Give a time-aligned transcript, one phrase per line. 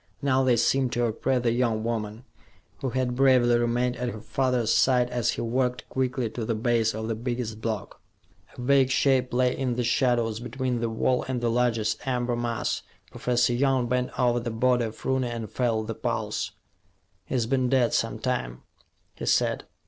[0.19, 2.23] Now, they seemed to oppress the young woman,
[2.79, 6.95] who had bravely remained at her father's side as he walked quickly to the base
[6.95, 8.01] of the biggest block.
[8.57, 12.81] A vague shape lay in the shadows between the wall and the largest amber mass.
[13.11, 16.49] Professor Young bent over the body of Rooney, and felt the pulse.
[17.27, 18.63] "He's been dead some time,"
[19.17, 19.65] he said.